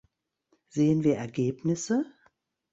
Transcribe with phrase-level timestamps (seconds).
[0.69, 2.11] Sehen wir Ergebnisse?